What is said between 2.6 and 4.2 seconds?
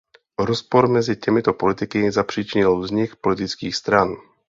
vznik politických stran.